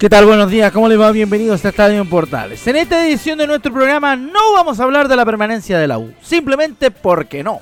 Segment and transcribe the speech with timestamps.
[0.00, 0.24] ¿Qué tal?
[0.24, 1.12] Buenos días, ¿cómo les va?
[1.12, 2.66] Bienvenidos a Estadio en Portales.
[2.66, 5.98] En esta edición de nuestro programa no vamos a hablar de la permanencia de la
[5.98, 7.60] U, simplemente porque no.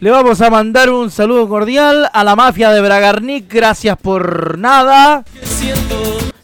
[0.00, 5.24] Le vamos a mandar un saludo cordial a la mafia de Bragarnik, gracias por nada.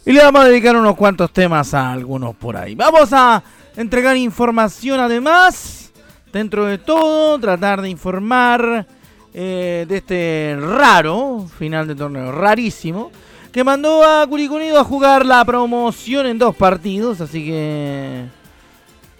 [0.06, 2.74] Y le vamos a dedicar unos cuantos temas a algunos por ahí.
[2.74, 3.42] Vamos a
[3.76, 5.83] entregar información además,
[6.34, 8.86] dentro de todo, tratar de informar
[9.32, 13.12] eh, de este raro final de torneo, rarísimo,
[13.52, 18.24] que mandó a Curicunido a jugar la promoción en dos partidos, así que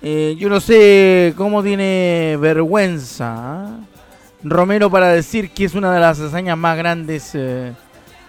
[0.02, 3.84] eh, yo no sé cómo tiene vergüenza ¿eh?
[4.42, 7.72] Romero para decir que es una de las hazañas más grandes eh,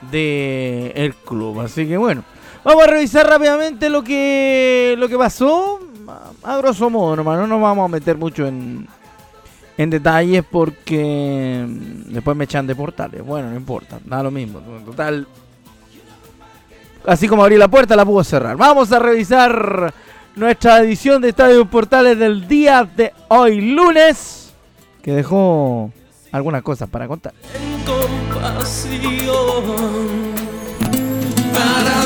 [0.10, 1.60] de el club.
[1.60, 2.24] Así que bueno,
[2.64, 5.82] vamos a revisar rápidamente lo que lo que pasó.
[6.44, 8.88] A, grosso modo, hermano, no nos vamos a meter mucho en,
[9.78, 13.26] en detalles porque mm, después me echan de portales.
[13.26, 14.60] Bueno, no importa, da lo mismo.
[14.86, 15.28] Total.
[17.06, 18.58] Así como abrí la puerta, la puedo cerrar.
[18.58, 19.94] Vamos a revisar
[20.36, 24.54] nuestra edición de Estadio Portales del día de hoy, lunes,
[25.02, 25.92] que dejó
[26.32, 27.34] algunas cosas para contar.
[27.54, 28.96] en compasión
[31.54, 32.05] para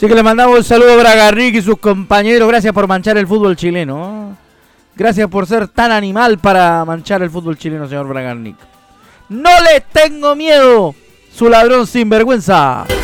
[0.00, 2.48] Así que le mandamos un saludo a Bragarnik y sus compañeros.
[2.48, 4.34] Gracias por manchar el fútbol chileno.
[4.96, 8.56] Gracias por ser tan animal para manchar el fútbol chileno, señor Bragarnik.
[9.28, 10.94] No le tengo miedo,
[11.30, 12.86] su ladrón sin vergüenza.
[12.88, 12.94] que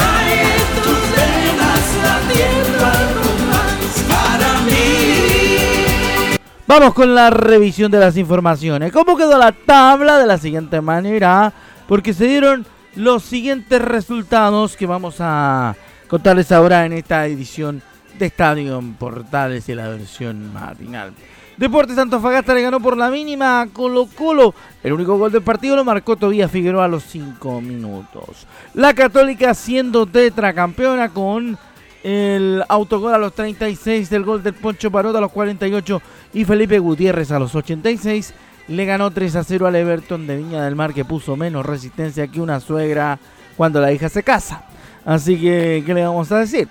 [0.00, 6.36] hay en tus venas latiendo al compás para mí
[6.68, 8.92] Vamos con la revisión de las informaciones.
[8.92, 10.18] ¿Cómo quedó la tabla?
[10.18, 11.52] De la siguiente manera,
[11.88, 12.64] porque se dieron
[12.96, 15.76] los siguientes resultados que vamos a
[16.08, 17.82] contarles ahora en esta edición
[18.18, 21.12] de Estadio Portales y la versión matinal.
[21.56, 24.54] Deportes Antofagasta le ganó por la mínima a Colo Colo.
[24.82, 28.46] El único gol del partido lo marcó Tobías Figueroa a los 5 minutos.
[28.74, 31.58] La Católica siendo tetracampeona con
[32.04, 36.00] el autogol a los 36 del gol del Poncho Parota a los 48
[36.34, 38.32] y Felipe Gutiérrez a los 86
[38.68, 42.28] le ganó 3 a 0 al Everton de Viña del Mar que puso menos resistencia
[42.28, 43.18] que una suegra
[43.56, 44.64] cuando la hija se casa.
[45.04, 46.68] Así que, ¿qué le vamos a decir?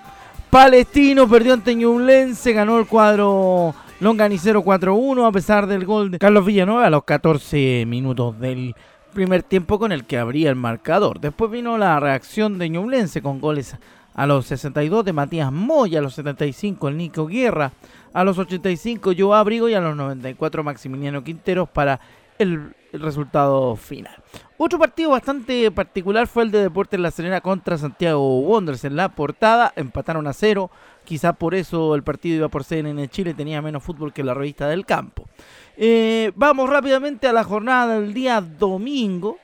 [0.49, 6.45] Palestino perdió ante Ñublense, ganó el cuadro longanicero 4-1 a pesar del gol de Carlos
[6.45, 8.75] Villanueva a los 14 minutos del
[9.13, 11.19] primer tiempo con el que abría el marcador.
[11.19, 13.75] Después vino la reacción de Ñublense con goles
[14.13, 17.71] a los 62 de Matías Moya, a los 75 el Nico Guerra,
[18.13, 21.99] a los 85 Joe Abrigo y a los 94 Maximiliano Quinteros para
[22.37, 24.15] el, resultado final.
[24.57, 29.09] Otro partido bastante particular fue el de Deportes La Serena contra Santiago Wanderers en la
[29.09, 30.71] portada, empataron a cero,
[31.03, 34.67] quizá por eso el partido iba por CNN Chile, tenía menos fútbol que la revista
[34.67, 35.27] del campo.
[35.75, 39.37] Eh, vamos rápidamente a la jornada del día domingo,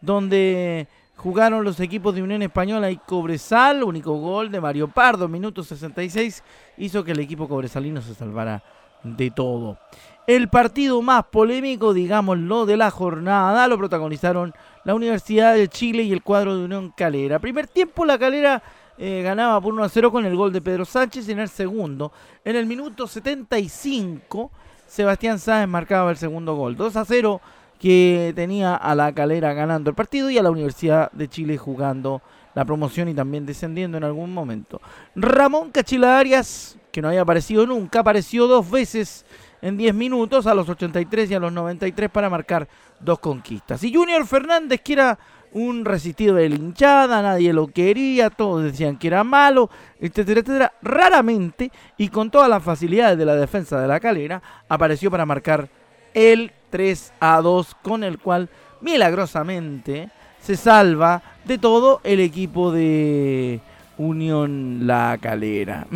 [0.00, 0.86] donde
[1.20, 3.84] jugaron los equipos de Unión Española y Cobresal.
[3.84, 6.42] Único gol de Mario Pardo, minuto 66,
[6.78, 8.62] hizo que el equipo cobresalino se salvara
[9.02, 9.78] de todo.
[10.26, 14.54] El partido más polémico, digámoslo, de la jornada lo protagonizaron
[14.84, 17.38] la Universidad de Chile y el cuadro de Unión Calera.
[17.38, 18.62] Primer tiempo la Calera
[18.96, 22.12] eh, ganaba por 1 a 0 con el gol de Pedro Sánchez en el segundo,
[22.44, 24.50] en el minuto 75,
[24.86, 26.76] Sebastián Sáenz marcaba el segundo gol.
[26.76, 27.40] 2 a 0
[27.80, 32.20] que tenía a la Calera ganando el partido y a la Universidad de Chile jugando
[32.54, 34.82] la promoción y también descendiendo en algún momento.
[35.16, 39.24] Ramón Cachila Arias, que no había aparecido nunca, apareció dos veces
[39.62, 42.68] en 10 minutos, a los 83 y a los 93 para marcar
[43.00, 43.82] dos conquistas.
[43.82, 45.18] Y Junior Fernández, que era
[45.52, 50.72] un resistido de la hinchada, nadie lo quería, todos decían que era malo, etcétera, etcétera.
[50.82, 55.68] Raramente y con todas las facilidades de la defensa de la calera, apareció para marcar
[56.14, 58.48] el 3 a 2, con el cual
[58.80, 60.10] milagrosamente
[60.40, 63.60] se salva de todo el equipo de
[63.98, 65.86] Unión La Calera.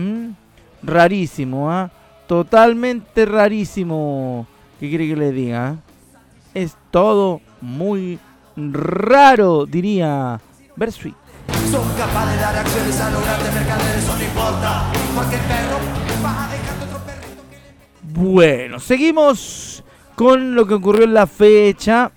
[0.83, 1.91] Rarísimo, ¿ah?
[2.27, 4.47] Totalmente rarísimo.
[4.81, 5.77] ¿Qué quiere que le diga?
[6.53, 8.19] Es todo muy
[8.57, 10.41] raro, diría
[10.77, 11.15] Bersuit.
[11.71, 14.93] Son capaces de dar acciones a grandes mercaderes, no importa.
[15.15, 15.79] Porque el perro
[16.25, 17.43] va dejando otro perrito.
[18.03, 19.74] Bueno, seguimos
[20.15, 22.13] con lo que ocurrió en la fecha.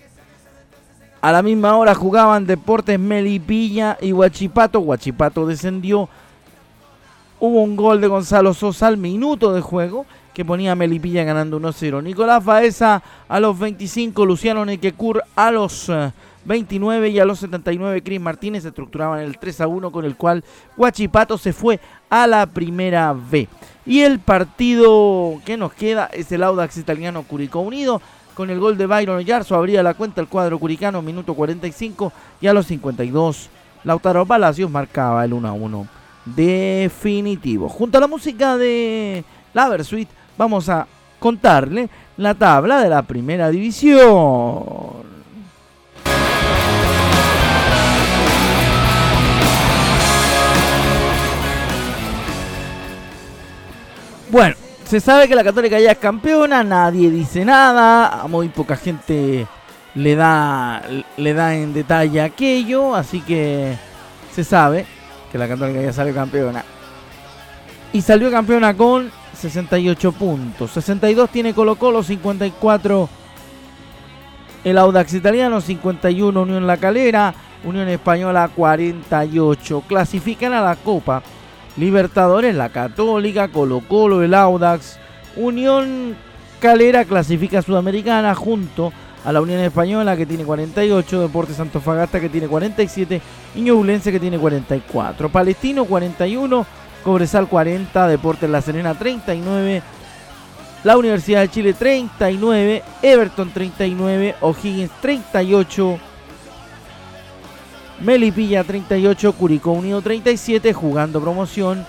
[1.22, 4.80] A la misma hora jugaban Deportes Melipilla y Huachipato.
[4.80, 6.10] Huachipato descendió.
[7.40, 11.60] Hubo un gol de Gonzalo Sosa al minuto de juego que ponía a Melipilla ganando
[11.60, 12.04] 1-0.
[12.04, 15.92] Nicolás Baeza a los 25, Luciano Nequecur a los
[16.46, 20.44] 29 eh, y a los 79 Cris Martínez estructuraban el 3 1 con el cual
[20.78, 21.80] Huachipato se fue
[22.10, 23.48] a la primera B.
[23.88, 28.02] Y el partido que nos queda es el Audax italiano Curicó Unido.
[28.36, 32.46] Con el gol de Byron Yarzo abría la cuenta el cuadro curicano, minuto 45 y
[32.46, 33.50] a los 52
[33.84, 35.88] Lautaro Palacios marcaba el 1 1
[36.26, 37.70] definitivo.
[37.70, 39.24] Junto a la música de
[39.54, 40.86] la Versuit vamos a
[41.20, 44.64] contarle la tabla de la primera división.
[54.88, 59.46] Se sabe que la Católica ya es campeona, nadie dice nada, a muy poca gente
[59.96, 60.82] le da,
[61.18, 63.76] le da en detalle aquello, así que
[64.34, 64.86] se sabe
[65.30, 66.64] que la Católica ya salió campeona.
[67.92, 70.72] Y salió campeona con 68 puntos.
[70.72, 73.10] 62 tiene Colo Colo, 54
[74.64, 79.84] el Audax Italiano, 51 Unión La Calera, Unión Española 48.
[79.88, 81.22] Clasifican a la Copa
[81.78, 84.98] Libertadores, la Católica, Colo Colo, el Audax,
[85.36, 86.16] Unión
[86.60, 88.92] Calera clasifica Sudamericana junto
[89.24, 93.22] a la Unión Española que tiene 48, Deportes Fagasta que tiene 47
[93.56, 95.30] y Ñublense que tiene 44.
[95.30, 96.66] Palestino 41,
[97.04, 99.84] Cobresal 40, Deportes La Serena 39,
[100.84, 106.00] la Universidad de Chile 39, Everton 39, O'Higgins 38,
[108.02, 111.86] Melipilla 38, Curicó Unido 37, jugando promoción,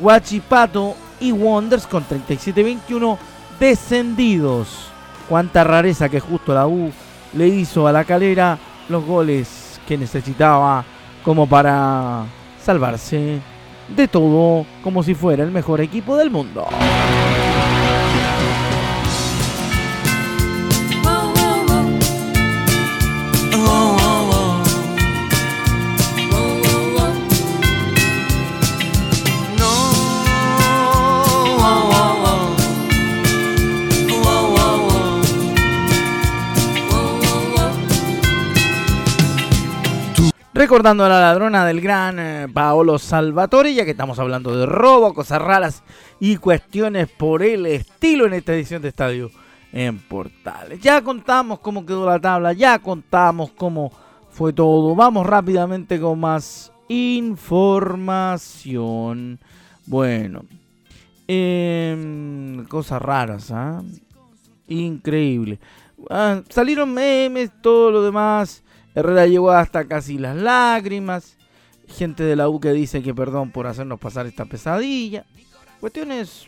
[0.00, 3.16] Huachipato y Wonders con 37-21
[3.60, 4.88] descendidos.
[5.28, 6.90] Cuánta rareza que justo la U
[7.32, 8.58] le hizo a la calera
[8.88, 10.84] los goles que necesitaba
[11.24, 12.24] como para
[12.62, 13.40] salvarse
[13.88, 16.66] de todo como si fuera el mejor equipo del mundo.
[40.66, 45.14] Recordando a la ladrona del gran eh, Paolo Salvatore, ya que estamos hablando de robo,
[45.14, 45.84] cosas raras
[46.18, 49.30] y cuestiones por el estilo en esta edición de Estadio
[49.72, 50.80] en Portales.
[50.80, 53.92] Ya contamos cómo quedó la tabla, ya contamos cómo
[54.28, 54.96] fue todo.
[54.96, 59.38] Vamos rápidamente con más información.
[59.86, 60.46] Bueno,
[61.28, 63.84] em, cosas raras, ¿ah?
[64.66, 65.60] Increíble.
[66.10, 68.64] Ah, salieron memes, todo lo demás.
[68.96, 71.36] Herrera llegó hasta casi las lágrimas.
[71.86, 75.26] Gente de la U que dice que perdón por hacernos pasar esta pesadilla.
[75.78, 76.46] Cuestiones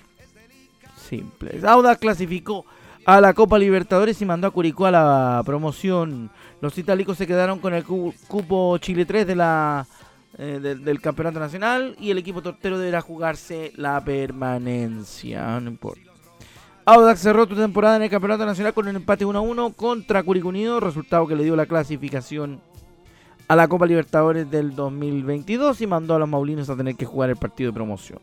[1.08, 1.62] simples.
[1.62, 2.64] Auda clasificó
[3.04, 6.30] a la Copa Libertadores y mandó a Curicó a la promoción.
[6.62, 9.86] Los itálicos se quedaron con el cupo Chile 3 de la,
[10.38, 15.60] eh, del Campeonato Nacional y el equipo tortero deberá jugarse la permanencia.
[15.60, 16.07] No importa.
[16.90, 21.26] Audax cerró tu temporada en el Campeonato Nacional con un empate 1-1 contra Curicunido, resultado
[21.26, 22.62] que le dio la clasificación
[23.46, 27.28] a la Copa Libertadores del 2022 y mandó a los Maulinos a tener que jugar
[27.28, 28.20] el partido de promoción.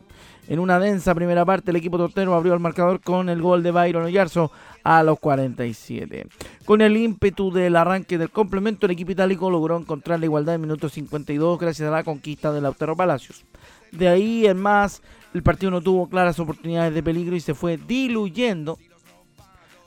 [0.48, 3.70] En una densa primera parte, el equipo tortero abrió el marcador con el gol de
[3.70, 4.50] Byron Oyarzo
[4.82, 6.26] a los 47.
[6.64, 10.62] Con el ímpetu del arranque del complemento, el equipo itálico logró encontrar la igualdad en
[10.62, 13.44] minuto 52 gracias a la conquista de Lautaro Palacios.
[13.92, 15.02] De ahí en más,
[15.36, 18.78] el partido no tuvo claras oportunidades de peligro y se fue diluyendo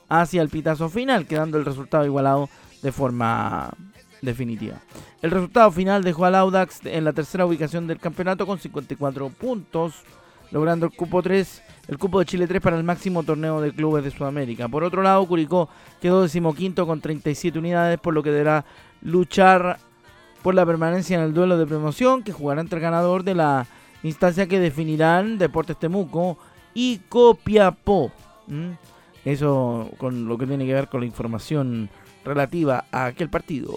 [0.08, 2.48] hacia el pitazo final, quedando el resultado igualado
[2.82, 3.70] de forma
[4.22, 4.76] definitiva.
[5.22, 10.02] El resultado final dejó al Audax en la tercera ubicación del campeonato con 54 puntos,
[10.52, 14.04] logrando el cupo 3, el cupo de Chile 3 para el máximo torneo de clubes
[14.04, 14.68] de Sudamérica.
[14.68, 15.68] Por otro lado, Curicó
[16.00, 18.64] quedó decimoquinto con 37 unidades, por lo que deberá
[19.02, 19.78] luchar
[20.42, 23.66] por la permanencia en el duelo de promoción que jugará entre el ganador de la
[24.02, 26.38] instancia que definirán Deportes Temuco
[26.74, 28.12] y Copiapó.
[29.24, 31.90] Eso con lo que tiene que ver con la información
[32.24, 33.74] relativa a aquel partido.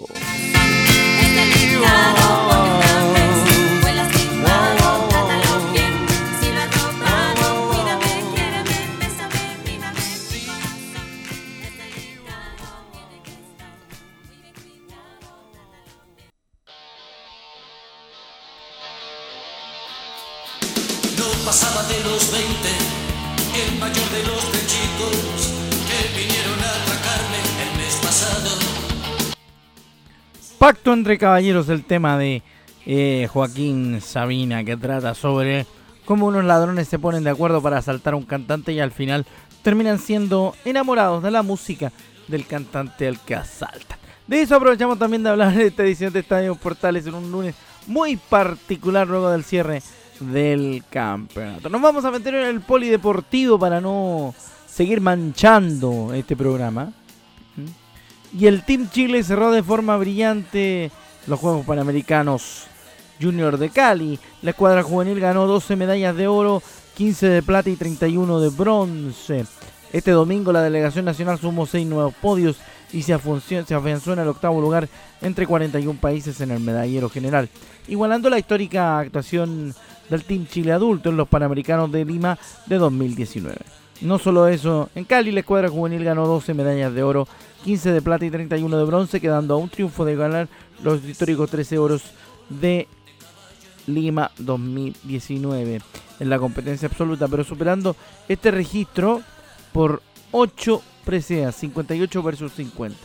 [21.44, 22.48] Pasaba de los 20,
[23.66, 25.52] el mayor de los chicos
[25.86, 26.72] que vinieron a
[27.62, 28.50] el mes pasado.
[30.58, 32.42] Pacto entre caballeros, el tema de
[32.86, 35.66] eh, Joaquín Sabina que trata sobre
[36.06, 39.26] cómo unos ladrones se ponen de acuerdo para asaltar a un cantante y al final
[39.62, 41.92] terminan siendo enamorados de la música
[42.26, 43.98] del cantante al que asaltan.
[44.26, 47.54] De eso aprovechamos también de hablar en esta edición de Estadio Portales en un lunes
[47.86, 49.82] muy particular luego del cierre
[50.20, 51.68] del campeonato.
[51.68, 54.34] Nos vamos a meter en el polideportivo para no
[54.66, 56.92] seguir manchando este programa.
[58.36, 60.90] Y el Team Chile cerró de forma brillante
[61.26, 62.64] los Juegos Panamericanos
[63.20, 64.18] Junior de Cali.
[64.42, 66.62] La escuadra juvenil ganó 12 medallas de oro,
[66.96, 69.46] 15 de plata y 31 de bronce.
[69.92, 72.56] Este domingo la delegación nacional sumó 6 nuevos podios
[72.92, 74.88] y se afianzó en el octavo lugar
[75.22, 77.48] entre 41 países en el medallero general,
[77.88, 79.74] igualando la histórica actuación
[80.08, 83.56] del Team Chile Adulto en los Panamericanos de Lima de 2019.
[84.00, 87.28] No solo eso, en Cali la escuadra juvenil ganó 12 medallas de oro,
[87.64, 90.48] 15 de plata y 31 de bronce, quedando a un triunfo de ganar
[90.82, 92.02] los históricos 13 oros
[92.48, 92.88] de
[93.86, 95.80] Lima 2019
[96.20, 97.96] en la competencia absoluta, pero superando
[98.28, 99.22] este registro
[99.72, 102.96] por 8 preseas, 58 versus 50.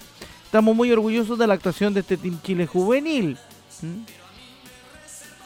[0.45, 3.37] Estamos muy orgullosos de la actuación de este Team Chile juvenil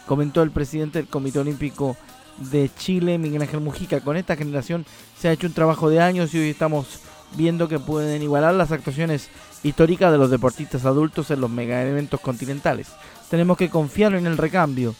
[0.06, 1.98] comentó el presidente del Comité Olímpico
[2.38, 4.02] de Chile, Miguel Ángel Mujica.
[4.02, 4.86] Con esta generación
[5.20, 7.00] se ha hecho un trabajo de años y hoy estamos
[7.36, 9.30] viendo que pueden igualar las actuaciones
[9.64, 12.90] históricas de los deportistas adultos en los mega eventos continentales.
[13.30, 14.94] Tenemos que confiar en el recambio,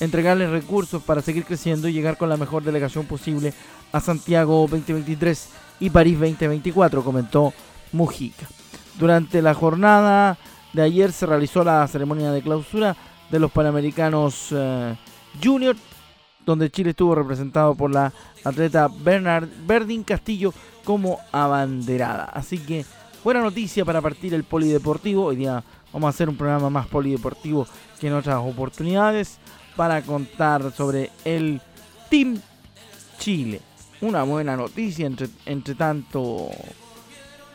[0.00, 3.52] entregarles recursos para seguir creciendo y llegar con la mejor delegación posible
[3.92, 5.48] a Santiago 2023
[5.80, 7.52] y París 2024, comentó
[7.92, 8.46] Mujica.
[8.98, 10.38] Durante la jornada
[10.72, 12.96] de ayer se realizó la ceremonia de clausura
[13.30, 14.96] de los Panamericanos eh,
[15.42, 15.76] Junior,
[16.44, 18.12] donde Chile estuvo representado por la
[18.44, 20.52] atleta Bernard Berdín Castillo
[20.84, 22.24] como abanderada.
[22.24, 22.84] Así que
[23.24, 25.24] buena noticia para partir el polideportivo.
[25.26, 27.66] Hoy día vamos a hacer un programa más polideportivo
[28.00, 29.38] que en otras oportunidades
[29.74, 31.60] para contar sobre el
[32.08, 32.40] Team
[33.18, 33.60] Chile.
[34.00, 36.50] Una buena noticia entre, entre tanto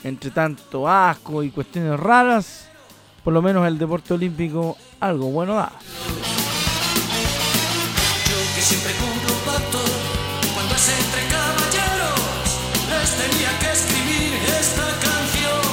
[0.03, 2.70] entre tanto asco y cuestiones raras
[3.23, 5.71] por lo menos el deporte olímpico algo bueno da.
[8.27, 9.79] Yo que siempre cumplo pacto,
[10.53, 12.19] cuando es entre caballeros,
[12.89, 15.63] les tenía que escribir esta canción.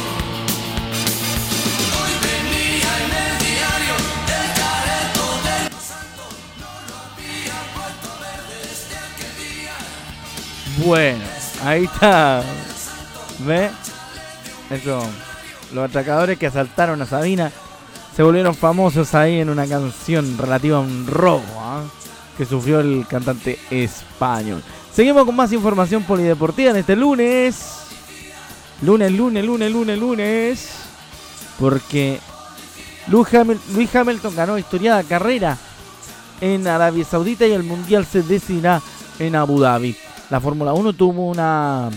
[1.98, 3.94] Hoy venía en el diario
[4.26, 6.24] el careto del santo,
[6.60, 9.76] no lo había vuelto a ver desde aquel día.
[10.86, 11.24] Bueno,
[11.64, 12.42] ahí está.
[13.40, 13.70] ¿Ve?
[14.70, 15.00] Eso
[15.72, 17.52] los atracadores que asaltaron a Sabina
[18.14, 21.84] se volvieron famosos ahí en una canción relativa a un robo ¿ah?
[22.36, 24.62] que sufrió el cantante español.
[24.92, 27.76] Seguimos con más información polideportiva en este lunes.
[28.82, 30.70] Lunes, lunes, lunes, lunes, lunes.
[31.60, 32.18] Porque
[33.06, 35.56] Luis Hamilton ganó historiada carrera
[36.40, 38.82] en Arabia Saudita y el Mundial se decidirá
[39.18, 39.96] en Abu Dhabi.
[40.30, 41.90] La Fórmula 1 tuvo una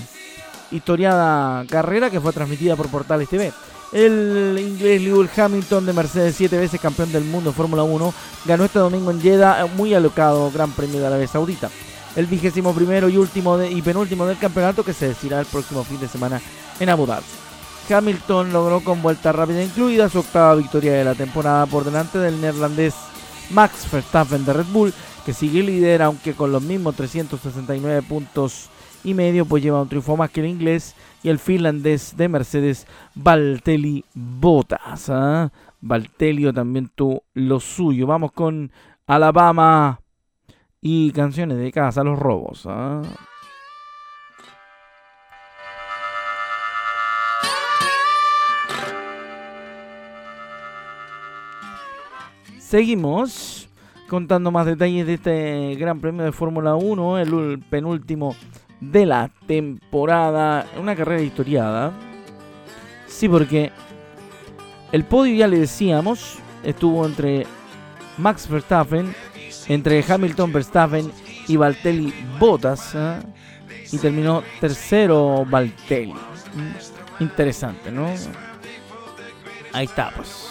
[0.71, 3.51] historiada carrera que fue transmitida por Portales TV.
[3.91, 8.13] El inglés Lewis Hamilton de Mercedes, siete veces campeón del mundo Fórmula 1,
[8.45, 11.69] ganó este domingo en Jeddah muy alocado Gran Premio de Arabia Saudita.
[12.15, 15.99] El vigésimo primero y último y penúltimo del campeonato que se decidirá el próximo fin
[15.99, 16.41] de semana
[16.79, 17.25] en Abu Dhabi.
[17.89, 22.39] Hamilton logró con vuelta rápida incluida su octava victoria de la temporada por delante del
[22.39, 22.93] neerlandés
[23.49, 24.93] Max Verstappen de Red Bull,
[25.25, 28.69] que sigue líder aunque con los mismos 369 puntos
[29.03, 32.88] y medio, pues lleva un triunfo más que el inglés y el finlandés de Mercedes,
[33.15, 35.10] Valtteri Bottas.
[35.10, 35.51] ¿ah?
[35.81, 38.08] Valtelio también tuvo lo suyo.
[38.08, 38.72] Vamos con
[39.08, 40.00] Alabama
[40.81, 42.65] y canciones dedicadas a los robos.
[42.67, 43.01] ¿ah?
[52.60, 53.67] Seguimos
[54.08, 58.36] contando más detalles de este Gran Premio de Fórmula 1, el penúltimo
[58.81, 60.65] de la temporada.
[60.77, 61.93] Una carrera historiada.
[63.07, 63.71] Sí, porque
[64.91, 66.39] el podio ya le decíamos.
[66.63, 67.47] estuvo entre
[68.17, 69.15] Max Verstappen,
[69.67, 71.11] entre Hamilton Verstappen
[71.47, 72.93] y Valtteri Bottas.
[72.95, 73.19] ¿eh?
[73.91, 76.13] Y terminó tercero Valtteri.
[76.13, 78.07] Mm, interesante, ¿no?
[79.73, 80.47] Ahí está, pues.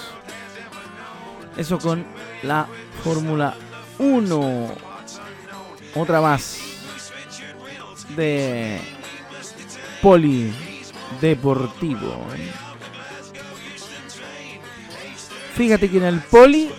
[1.57, 2.05] Eso con
[2.43, 2.67] la
[3.03, 3.55] Fórmula
[3.99, 4.69] 1.
[5.95, 6.70] Otra más
[8.17, 8.81] de
[10.03, 12.27] polideportivo.
[15.55, 16.71] Fíjate que en el poli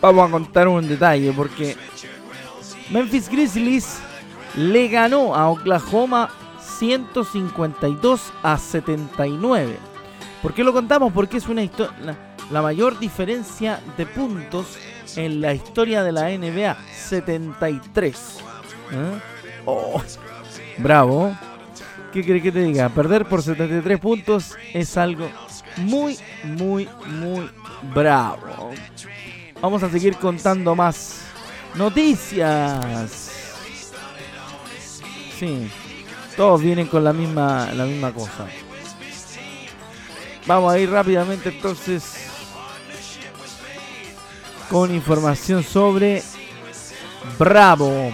[0.00, 1.76] vamos a contar un detalle porque
[2.90, 3.98] Memphis Grizzlies
[4.56, 6.30] le ganó a Oklahoma
[6.78, 9.76] 152 a 79.
[10.42, 11.12] ¿Por qué lo contamos?
[11.12, 12.16] Porque es una historia
[12.50, 14.78] la mayor diferencia de puntos
[15.16, 18.38] en la historia de la NBA, 73.
[18.92, 19.20] ¿Eh?
[19.66, 20.00] Oh,
[20.78, 21.36] bravo.
[22.12, 22.88] ¿Qué crees que te diga?
[22.88, 25.28] Perder por 73 puntos es algo
[25.76, 27.50] muy, muy, muy
[27.94, 28.70] bravo.
[29.60, 31.22] Vamos a seguir contando más
[31.74, 33.32] noticias.
[35.38, 35.70] Sí,
[36.36, 38.46] todos vienen con la misma, la misma cosa.
[40.46, 42.30] Vamos a ir rápidamente entonces
[44.70, 46.22] con información sobre
[47.38, 48.12] Bravo.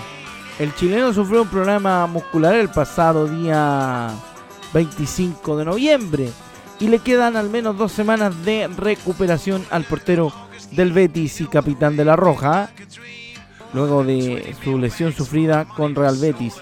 [0.58, 4.10] El chileno sufrió un problema muscular el pasado día
[4.74, 6.30] 25 de noviembre
[6.78, 10.32] y le quedan al menos dos semanas de recuperación al portero
[10.72, 12.70] del Betis y capitán de la Roja,
[13.72, 16.56] luego de su lesión sufrida con Real Betis.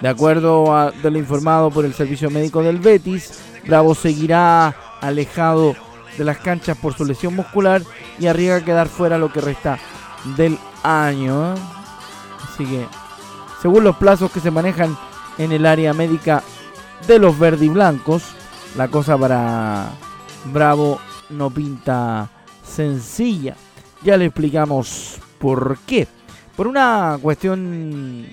[0.00, 5.74] De acuerdo a lo informado por el servicio médico del Betis, Bravo seguirá alejado
[6.18, 7.82] de las canchas por su lesión muscular
[8.18, 9.78] y arriesga a quedar fuera lo que resta
[10.36, 11.54] del año.
[12.42, 12.86] Así que,
[13.66, 14.96] según los plazos que se manejan
[15.38, 16.40] en el área médica
[17.08, 18.22] de los verdiblancos,
[18.76, 19.90] la cosa para
[20.44, 22.30] Bravo no pinta
[22.62, 23.56] sencilla.
[24.04, 26.06] Ya le explicamos por qué.
[26.56, 28.26] Por una cuestión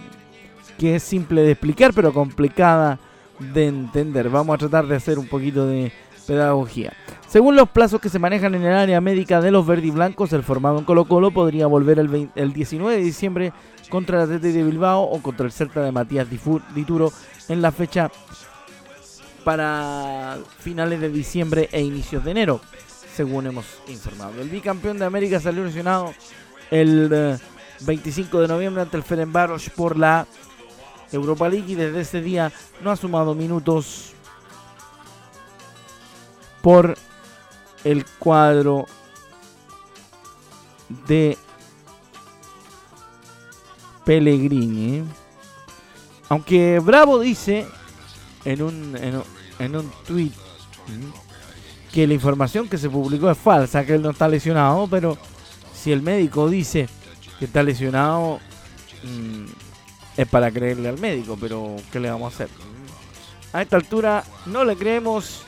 [0.77, 2.99] que es simple de explicar, pero complicada
[3.39, 4.29] de entender.
[4.29, 5.91] Vamos a tratar de hacer un poquito de
[6.25, 6.93] pedagogía.
[7.27, 10.77] Según los plazos que se manejan en el área médica de los verdiblancos, el formado
[10.77, 13.53] en Colo Colo podría volver el, 19 de diciembre
[13.89, 17.11] contra el Atlético de Bilbao o contra el Celta de Matías Dituro
[17.49, 18.11] en la fecha
[19.43, 22.61] para finales de diciembre e inicios de enero,
[23.13, 24.41] según hemos informado.
[24.41, 26.13] El bicampeón de América salió lesionado
[26.71, 27.39] el
[27.81, 30.27] 25 eh, de noviembre ante el Ferenbaros por la
[31.11, 34.13] Europa League y desde ese día no ha sumado minutos
[36.63, 36.95] por
[37.83, 38.85] el cuadro
[41.05, 41.37] de
[44.05, 45.03] Pellegrini.
[46.29, 47.67] Aunque Bravo dice
[48.45, 49.23] en un,
[49.59, 50.31] en, un tweet
[51.91, 55.17] que la información que se publicó es falsa, que él no está lesionado, pero
[55.75, 56.87] si el médico dice
[57.39, 58.39] que está lesionado,
[59.03, 59.45] mm,
[60.15, 62.49] es para creerle al médico, pero ¿qué le vamos a hacer?
[63.51, 65.43] A esta altura no le creemos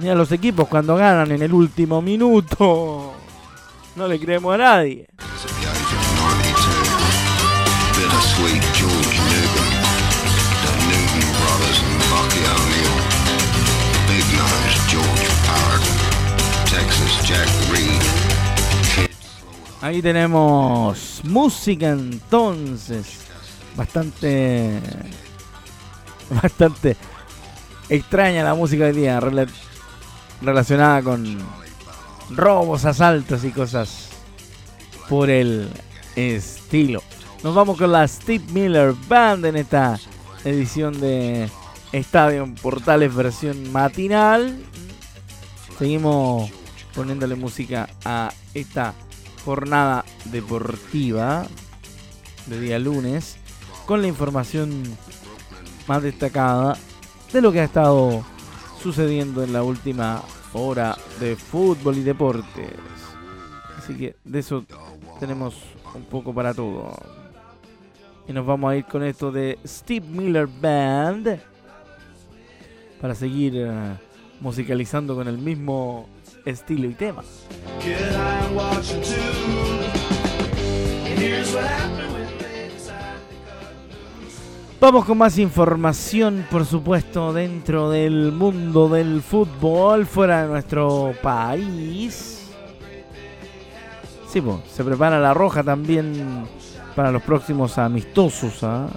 [0.00, 3.12] ni a los equipos cuando ganan en el último minuto.
[3.96, 5.06] No le creemos a nadie.
[19.82, 23.20] Ahí tenemos música entonces.
[23.76, 24.80] Bastante.
[26.42, 26.96] Bastante
[27.90, 29.18] extraña la música hoy día
[30.40, 31.38] relacionada con
[32.30, 34.08] robos, asaltos y cosas
[35.08, 35.68] por el
[36.16, 37.02] estilo.
[37.42, 39.98] Nos vamos con la Steve Miller Band en esta
[40.44, 41.48] edición de
[41.92, 44.58] Estadio Portales versión matinal.
[45.78, 46.50] Seguimos
[46.94, 48.94] poniéndole música a esta
[49.44, 51.46] jornada deportiva
[52.46, 53.36] de día lunes
[53.86, 54.82] con la información
[55.86, 56.76] más destacada
[57.32, 58.24] de lo que ha estado
[58.82, 62.72] sucediendo en la última hora de fútbol y deportes.
[63.78, 64.64] Así que de eso
[65.18, 65.56] tenemos
[65.94, 66.92] un poco para todo.
[68.26, 71.40] Y nos vamos a ir con esto de Steve Miller Band
[73.00, 73.96] para seguir eh,
[74.40, 76.08] musicalizando con el mismo
[76.44, 77.22] estilo y tema.
[84.80, 92.50] Vamos con más información, por supuesto, dentro del mundo del fútbol, fuera de nuestro país.
[94.26, 96.46] Sí, pues, se prepara la roja también
[96.96, 98.64] para los próximos amistosos.
[98.64, 98.88] ¿ah?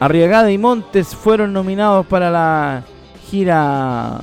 [0.00, 2.84] Arriagada y Montes fueron nominados para la
[3.30, 4.20] gira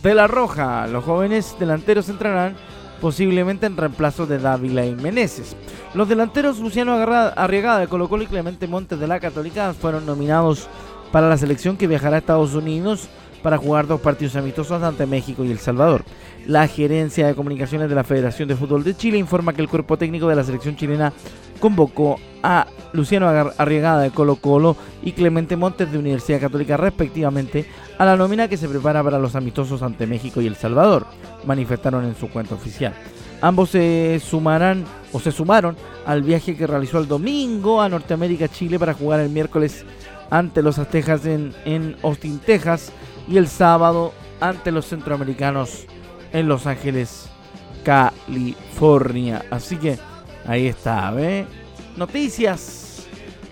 [0.00, 0.86] de la Roja.
[0.86, 2.67] Los jóvenes delanteros entrarán
[3.00, 5.56] posiblemente en reemplazo de Dávila y Meneses.
[5.94, 10.68] Los delanteros Luciano Arriagada de Colo Colo y Clemente Montes de la Católica fueron nominados
[11.12, 13.08] para la selección que viajará a Estados Unidos
[13.42, 16.04] para jugar dos partidos amistosos ante México y El Salvador.
[16.46, 19.98] La gerencia de comunicaciones de la Federación de Fútbol de Chile informa que el cuerpo
[19.98, 21.12] técnico de la selección chilena
[21.60, 27.66] convocó a Luciano Arriagada de Colo Colo y Clemente Montes de Universidad Católica respectivamente
[27.98, 31.06] a la nómina que se prepara para los amistosos ante México y El Salvador,
[31.44, 32.94] manifestaron en su cuenta oficial.
[33.40, 38.78] Ambos se sumarán o se sumaron al viaje que realizó el domingo a Norteamérica, Chile,
[38.78, 39.84] para jugar el miércoles
[40.30, 42.92] ante los Aztecas en, en Austin, Texas,
[43.28, 45.86] y el sábado ante los centroamericanos
[46.32, 47.28] en Los Ángeles,
[47.84, 49.44] California.
[49.50, 49.98] Así que
[50.46, 51.46] ahí está, ¿ve?
[51.96, 53.06] Noticias,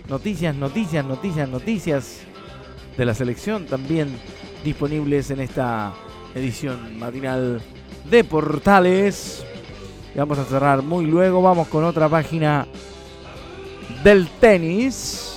[0.08, 2.20] noticias, noticias, noticias, noticias
[2.96, 4.08] de la selección también
[4.64, 5.92] disponibles en esta
[6.34, 7.60] edición matinal
[8.10, 9.44] de Portales.
[10.14, 11.42] Vamos a cerrar muy luego.
[11.42, 12.66] Vamos con otra página
[14.02, 15.36] del tenis.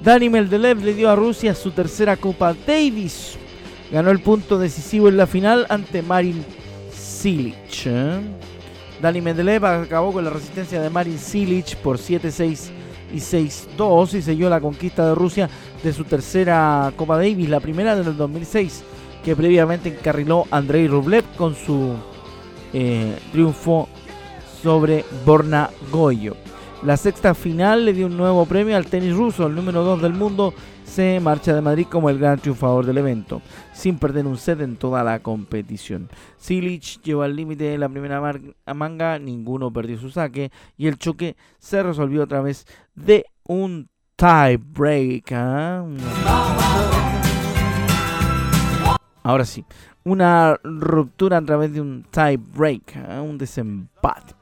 [0.00, 3.38] Dani Meldelev le dio a Rusia su tercera Copa Davis.
[3.94, 6.44] Ganó el punto decisivo en la final ante Marin
[6.92, 7.86] Silic.
[7.86, 8.20] ¿eh?
[9.00, 12.70] Dani Medvedev acabó con la resistencia de Marin Silic por 7-6
[13.14, 15.48] y 6-2 y selló la conquista de Rusia
[15.84, 18.82] de su tercera Copa Davis, la primera desde el 2006,
[19.24, 21.94] que previamente encarriló Andrei Rublev con su
[22.72, 23.88] eh, triunfo
[24.60, 26.34] sobre Borna Goyo.
[26.84, 30.12] La sexta final le dio un nuevo premio al tenis ruso, el número 2 del
[30.12, 30.52] mundo,
[30.84, 33.40] se marcha de Madrid como el gran triunfador del evento,
[33.72, 36.10] sin perder un set en toda la competición.
[36.36, 38.20] Silic llevó al límite la primera
[38.74, 44.58] manga, ninguno perdió su saque y el choque se resolvió a través de un tie
[44.58, 45.32] break.
[45.32, 45.86] ¿ah?
[49.22, 49.64] Ahora sí,
[50.04, 53.22] una ruptura a través de un tie break, ¿ah?
[53.22, 54.34] un desempate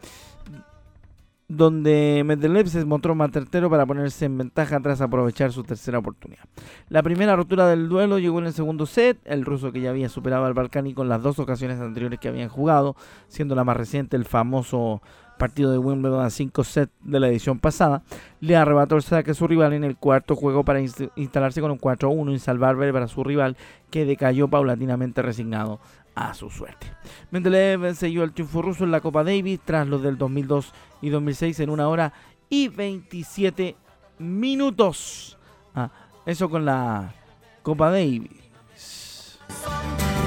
[1.57, 6.45] donde Medvedev se mostró más tercero para ponerse en ventaja tras aprovechar su tercera oportunidad.
[6.89, 10.09] La primera rotura del duelo llegó en el segundo set, el ruso que ya había
[10.09, 12.97] superado al Balcánico en las dos ocasiones anteriores que habían jugado,
[13.29, 15.03] siendo la más reciente el famoso
[15.39, 18.03] partido de Wimbledon a 5 sets de la edición pasada,
[18.41, 21.81] le arrebató el saque a su rival en el cuarto juego para instalarse con un
[21.81, 23.57] 4-1 insalvable para su rival
[23.91, 25.81] que decayó paulatinamente resignado
[26.15, 26.93] a su suerte.
[27.31, 31.61] Mendeleev selló el triunfo ruso en la Copa Davis tras los del 2002 y 2006
[31.61, 32.13] en una hora
[32.49, 33.77] y 27
[34.19, 35.39] minutos.
[35.75, 35.91] Ah,
[36.27, 37.15] eso con la
[37.63, 38.31] Copa Davis.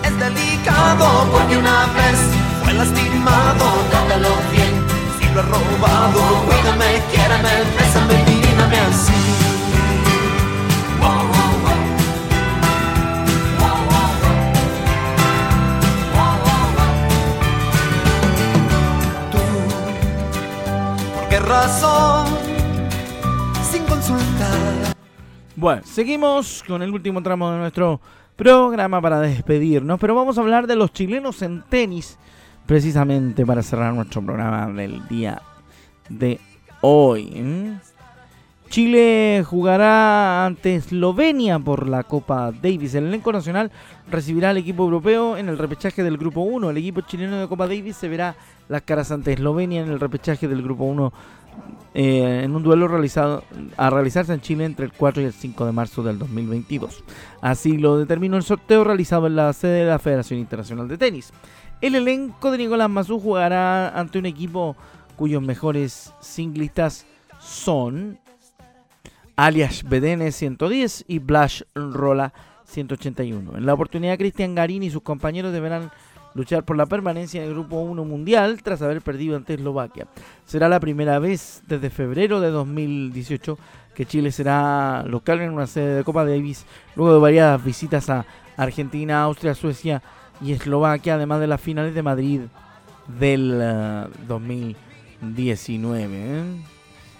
[0.04, 2.19] Es delicado porque una vez
[2.63, 4.86] fue lastimado, trátalo bien.
[5.19, 9.35] Si lo he robado, cuídame, quiérame, bésame, mírame
[21.36, 21.45] así.
[21.48, 22.28] razón
[23.63, 24.95] sin consultar.
[25.56, 28.02] Bueno, seguimos con el último tramo de nuestro
[28.36, 32.17] programa para despedirnos, pero vamos a hablar de los chilenos en tenis,
[32.65, 35.41] precisamente para cerrar nuestro programa del día
[36.10, 36.39] de
[36.82, 37.80] hoy.
[38.69, 42.95] Chile jugará ante Eslovenia por la Copa Davis.
[42.95, 43.71] El elenco nacional
[44.10, 46.71] recibirá al equipo europeo en el repechaje del Grupo 1.
[46.71, 48.36] El equipo chileno de Copa Davis se verá
[48.67, 51.13] las caras ante Eslovenia en el repechaje del Grupo 1
[51.93, 53.43] eh, en un duelo realizado
[53.78, 57.04] a realizarse en Chile entre el 4 y el 5 de marzo del 2022.
[57.41, 61.32] Así lo determinó el sorteo realizado en la sede de la Federación Internacional de Tenis.
[61.80, 64.75] El elenco de Nicolás Mazú jugará ante un equipo
[65.15, 67.06] cuyos mejores singlistas
[67.39, 68.19] son
[69.38, 72.34] alias BDN 110 y Blash Rola
[72.65, 73.58] 181.
[73.58, 75.91] En la oportunidad, Cristian Garín y sus compañeros deberán
[76.36, 80.06] luchar por la permanencia en el Grupo 1 Mundial tras haber perdido ante Eslovaquia.
[80.45, 83.58] Será la primera vez desde febrero de 2018
[83.95, 88.26] que Chile será local en una sede de Copa Davis, luego de variadas visitas a
[88.58, 90.04] Argentina, Austria, Suecia
[90.41, 92.41] y Eslovaquia, además de las finales de Madrid
[93.08, 96.15] del 2019.
[96.15, 96.43] Eh, ¿eh?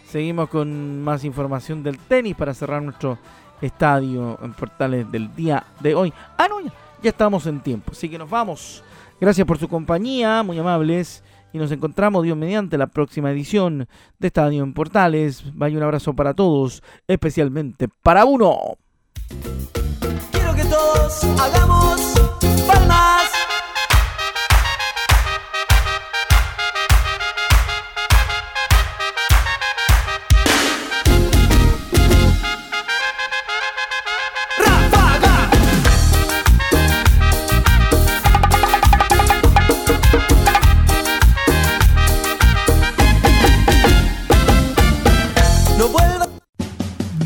[0.06, 3.17] Seguimos con más información del tenis para cerrar nuestro
[3.62, 6.13] estadio en portales del día de hoy.
[6.38, 6.60] Ah, no,
[7.01, 8.84] ya estamos en tiempo, así que nos vamos
[9.25, 11.23] Gracias por su compañía, muy amables.
[11.51, 13.88] Y nos encontramos, Dios mediante, la próxima edición
[14.19, 15.43] de Estadio en Portales.
[15.55, 18.77] Vaya un abrazo para todos, especialmente para uno.
[20.31, 22.13] Quiero que todos hagamos
[22.67, 23.34] palmas.